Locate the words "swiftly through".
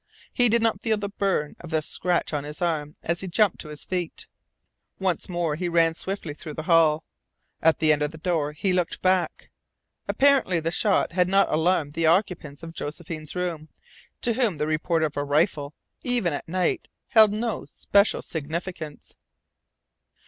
5.93-6.55